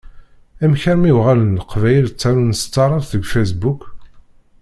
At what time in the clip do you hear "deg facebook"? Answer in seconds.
3.13-3.81